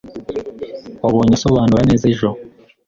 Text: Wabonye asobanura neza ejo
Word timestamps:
Wabonye 1.03 1.33
asobanura 1.35 1.83
neza 1.89 2.03
ejo 2.13 2.27